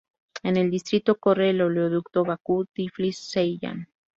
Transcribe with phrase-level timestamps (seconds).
[0.41, 3.87] En el distrito corre el oleoducto Bakú-Tiflis-Ceyhan.